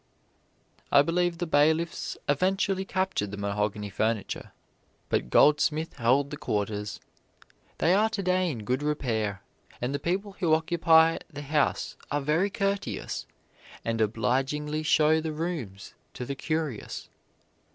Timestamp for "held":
5.97-6.31